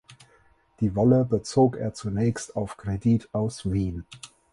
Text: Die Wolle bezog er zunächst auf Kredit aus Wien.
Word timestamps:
Die 0.79 0.95
Wolle 0.95 1.25
bezog 1.25 1.77
er 1.77 1.93
zunächst 1.93 2.55
auf 2.55 2.75
Kredit 2.75 3.29
aus 3.35 3.71
Wien. 3.71 4.03